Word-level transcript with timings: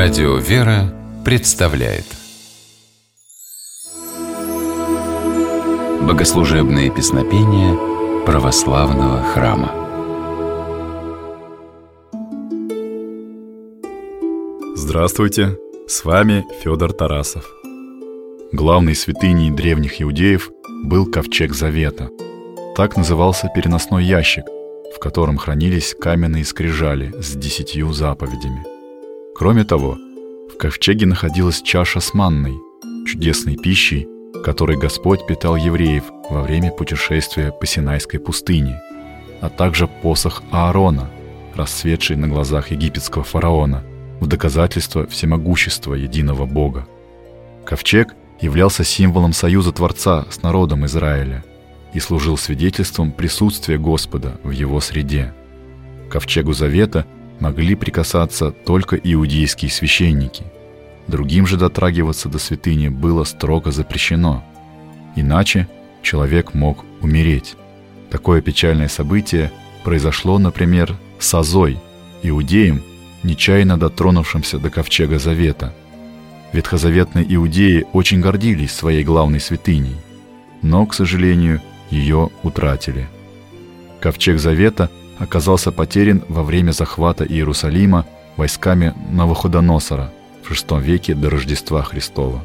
Радио 0.00 0.36
«Вера» 0.36 0.94
представляет 1.24 2.04
Богослужебные 6.00 6.88
песнопения 6.88 7.74
православного 8.24 9.24
храма 9.24 9.72
Здравствуйте! 14.76 15.58
С 15.88 16.04
вами 16.04 16.46
Федор 16.62 16.92
Тарасов. 16.92 17.44
Главной 18.52 18.94
святыней 18.94 19.50
древних 19.50 20.00
иудеев 20.00 20.48
был 20.84 21.10
Ковчег 21.10 21.52
Завета. 21.52 22.08
Так 22.76 22.96
назывался 22.96 23.50
переносной 23.52 24.04
ящик, 24.04 24.44
в 24.94 25.00
котором 25.00 25.38
хранились 25.38 25.96
каменные 26.00 26.44
скрижали 26.44 27.12
с 27.20 27.34
десятью 27.34 27.92
заповедями. 27.92 28.77
Кроме 29.38 29.62
того, 29.62 29.96
в 30.52 30.58
ковчеге 30.58 31.06
находилась 31.06 31.62
чаша 31.62 32.00
с 32.00 32.12
манной, 32.12 32.58
чудесной 33.06 33.56
пищей, 33.56 34.08
которой 34.44 34.76
Господь 34.76 35.28
питал 35.28 35.54
евреев 35.54 36.02
во 36.28 36.42
время 36.42 36.72
путешествия 36.72 37.52
по 37.52 37.64
Синайской 37.64 38.18
пустыне, 38.18 38.80
а 39.40 39.48
также 39.48 39.86
посох 39.86 40.42
Аарона, 40.50 41.08
расцветший 41.54 42.16
на 42.16 42.26
глазах 42.26 42.72
египетского 42.72 43.22
фараона, 43.22 43.84
в 44.18 44.26
доказательство 44.26 45.06
всемогущества 45.06 45.94
единого 45.94 46.44
Бога. 46.44 46.88
Ковчег 47.64 48.16
являлся 48.40 48.82
символом 48.82 49.32
союза 49.32 49.70
Творца 49.70 50.26
с 50.30 50.42
народом 50.42 50.84
Израиля 50.86 51.44
и 51.94 52.00
служил 52.00 52.36
свидетельством 52.36 53.12
присутствия 53.12 53.78
Господа 53.78 54.40
в 54.42 54.50
его 54.50 54.80
среде. 54.80 55.32
Ковчегу 56.10 56.54
Завета 56.54 57.06
могли 57.40 57.74
прикасаться 57.74 58.50
только 58.50 58.96
иудейские 58.96 59.70
священники. 59.70 60.44
Другим 61.06 61.46
же 61.46 61.56
дотрагиваться 61.56 62.28
до 62.28 62.38
святыни 62.38 62.88
было 62.88 63.24
строго 63.24 63.70
запрещено. 63.72 64.44
Иначе 65.16 65.68
человек 66.02 66.54
мог 66.54 66.84
умереть. 67.00 67.56
Такое 68.10 68.40
печальное 68.42 68.88
событие 68.88 69.50
произошло, 69.84 70.38
например, 70.38 70.96
с 71.18 71.32
Азой, 71.34 71.78
иудеем, 72.22 72.82
нечаянно 73.22 73.78
дотронувшимся 73.78 74.58
до 74.58 74.70
ковчега 74.70 75.18
Завета. 75.18 75.74
Ветхозаветные 76.52 77.26
иудеи 77.34 77.86
очень 77.92 78.20
гордились 78.20 78.72
своей 78.72 79.04
главной 79.04 79.40
святыней, 79.40 79.96
но, 80.62 80.86
к 80.86 80.94
сожалению, 80.94 81.60
ее 81.90 82.30
утратили. 82.42 83.08
Ковчег 84.00 84.38
Завета 84.38 84.90
оказался 85.18 85.72
потерян 85.72 86.22
во 86.28 86.42
время 86.42 86.72
захвата 86.72 87.24
Иерусалима 87.24 88.06
войсками 88.36 88.94
Навуходоносора 89.10 90.10
в 90.42 90.50
VI 90.50 90.80
веке 90.80 91.14
до 91.14 91.30
Рождества 91.30 91.82
Христова. 91.82 92.44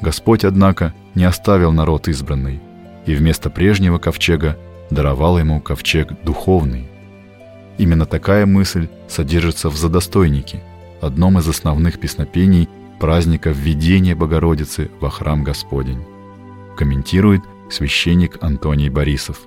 Господь, 0.00 0.44
однако, 0.44 0.94
не 1.14 1.24
оставил 1.24 1.72
народ 1.72 2.08
избранный, 2.08 2.60
и 3.06 3.14
вместо 3.14 3.50
прежнего 3.50 3.98
ковчега 3.98 4.56
даровал 4.90 5.38
ему 5.38 5.60
ковчег 5.60 6.12
духовный. 6.24 6.88
Именно 7.78 8.06
такая 8.06 8.46
мысль 8.46 8.88
содержится 9.08 9.68
в 9.68 9.76
«Задостойнике», 9.76 10.62
одном 11.00 11.38
из 11.38 11.48
основных 11.48 11.98
песнопений 11.98 12.68
праздника 12.98 13.50
введения 13.50 14.14
Богородицы 14.14 14.90
во 15.00 15.10
храм 15.10 15.42
Господень. 15.44 16.04
Комментирует 16.76 17.42
священник 17.70 18.42
Антоний 18.42 18.88
Борисов. 18.88 19.40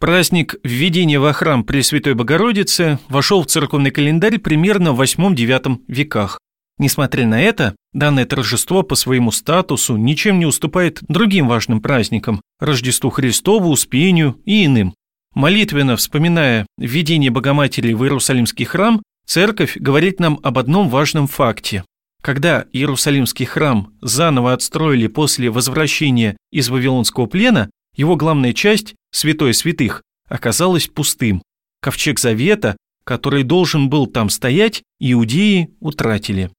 Праздник 0.00 0.54
введения 0.64 1.20
во 1.20 1.34
храм 1.34 1.62
Пресвятой 1.62 2.14
Богородицы 2.14 2.98
вошел 3.10 3.42
в 3.42 3.46
церковный 3.48 3.90
календарь 3.90 4.38
примерно 4.38 4.94
в 4.94 5.02
VIII-IX 5.02 5.80
веках. 5.88 6.38
Несмотря 6.78 7.26
на 7.26 7.38
это, 7.38 7.76
данное 7.92 8.24
торжество 8.24 8.82
по 8.82 8.94
своему 8.94 9.30
статусу 9.30 9.98
ничем 9.98 10.38
не 10.38 10.46
уступает 10.46 11.00
другим 11.02 11.48
важным 11.48 11.82
праздникам– 11.82 12.40
Рождеству 12.60 13.10
Христову, 13.10 13.68
Успению 13.68 14.40
и 14.46 14.64
иным. 14.64 14.94
Молитвенно 15.34 15.98
вспоминая 15.98 16.66
введение 16.78 17.30
Богоматери 17.30 17.92
в 17.92 18.02
Иерусалимский 18.02 18.64
храм, 18.64 19.02
церковь 19.26 19.76
говорит 19.76 20.18
нам 20.18 20.40
об 20.42 20.56
одном 20.56 20.88
важном 20.88 21.26
факте. 21.26 21.84
Когда 22.22 22.64
Иерусалимский 22.72 23.44
храм 23.44 23.92
заново 24.00 24.54
отстроили 24.54 25.08
после 25.08 25.50
возвращения 25.50 26.38
из 26.50 26.70
Вавилонского 26.70 27.26
плена, 27.26 27.68
его 27.94 28.16
главная 28.16 28.52
часть, 28.52 28.94
святой 29.10 29.54
святых, 29.54 30.02
оказалась 30.28 30.88
пустым. 30.88 31.42
Ковчег 31.80 32.18
Завета, 32.18 32.76
который 33.04 33.42
должен 33.42 33.88
был 33.88 34.06
там 34.06 34.30
стоять, 34.30 34.82
иудеи 34.98 35.70
утратили. 35.80 36.50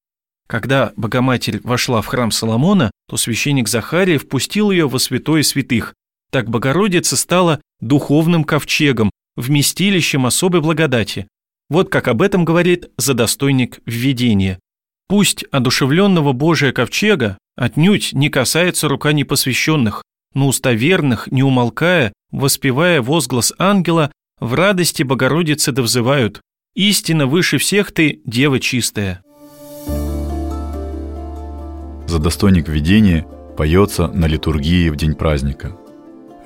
Когда 0.47 0.91
Богоматерь 0.97 1.61
вошла 1.63 2.01
в 2.01 2.07
храм 2.07 2.29
Соломона, 2.31 2.91
то 3.07 3.15
священник 3.15 3.69
Захария 3.69 4.17
впустил 4.17 4.71
ее 4.71 4.89
во 4.89 4.99
святое 4.99 5.43
святых. 5.43 5.93
Так 6.29 6.49
Богородица 6.49 7.15
стала 7.15 7.61
духовным 7.79 8.43
ковчегом, 8.43 9.11
вместилищем 9.35 10.25
особой 10.25 10.61
благодати. 10.61 11.27
Вот 11.69 11.89
как 11.89 12.09
об 12.09 12.21
этом 12.21 12.43
говорит 12.43 12.91
задостойник 12.97 13.79
введения. 13.85 14.59
Пусть 15.07 15.43
одушевленного 15.51 16.33
Божия 16.33 16.73
ковчега 16.73 17.37
отнюдь 17.55 18.11
не 18.13 18.29
касается 18.29 18.89
рука 18.89 19.13
непосвященных, 19.13 20.03
но 20.33 20.47
уста 20.47 20.73
верных, 20.73 21.31
не 21.31 21.43
умолкая, 21.43 22.13
воспевая 22.31 23.01
возглас 23.01 23.53
ангела, 23.57 24.11
в 24.39 24.53
радости 24.53 25.03
Богородицы 25.03 25.71
да 25.71 25.81
взывают 25.81 26.41
«Истина 26.73 27.27
выше 27.27 27.57
всех 27.57 27.91
ты, 27.91 28.21
Дева 28.25 28.59
чистая». 28.59 29.21
За 32.07 32.19
достойник 32.19 32.67
введения 32.67 33.25
поется 33.57 34.07
на 34.07 34.25
литургии 34.25 34.89
в 34.89 34.95
день 34.95 35.13
праздника. 35.13 35.77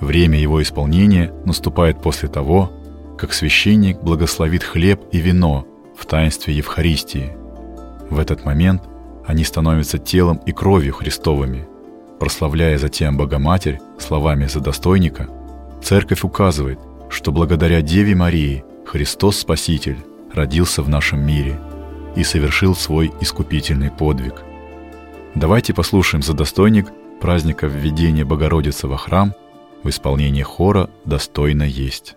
Время 0.00 0.38
его 0.38 0.62
исполнения 0.62 1.32
наступает 1.44 2.02
после 2.02 2.28
того, 2.28 2.70
как 3.18 3.32
священник 3.32 4.02
благословит 4.02 4.62
хлеб 4.62 5.00
и 5.10 5.18
вино 5.18 5.66
в 5.96 6.04
таинстве 6.04 6.54
Евхаристии. 6.54 7.32
В 8.10 8.18
этот 8.18 8.44
момент 8.44 8.82
они 9.26 9.42
становятся 9.42 9.98
телом 9.98 10.36
и 10.44 10.52
кровью 10.52 10.92
Христовыми– 10.92 11.66
Прославляя 12.18 12.78
затем 12.78 13.16
Богоматерь 13.16 13.80
словами 13.98 14.46
задостойника, 14.46 15.28
Церковь 15.82 16.24
указывает, 16.24 16.78
что 17.10 17.30
благодаря 17.30 17.82
Деве 17.82 18.14
Марии 18.14 18.64
Христос 18.86 19.38
Спаситель 19.38 19.98
родился 20.32 20.82
в 20.82 20.88
нашем 20.88 21.24
мире 21.26 21.60
и 22.16 22.24
совершил 22.24 22.74
свой 22.74 23.12
искупительный 23.20 23.90
подвиг. 23.90 24.42
Давайте 25.34 25.74
послушаем 25.74 26.22
задостойник 26.22 26.86
праздника 27.20 27.66
введения 27.66 28.24
Богородицы 28.24 28.88
во 28.88 28.96
храм 28.96 29.34
в 29.82 29.88
исполнении 29.88 30.42
хора 30.42 30.88
«Достойно 31.04 31.62
есть». 31.62 32.16